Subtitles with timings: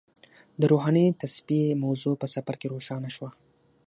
[0.59, 3.29] د روحاني تصفیې موضوع په سفر کې روښانه شوه.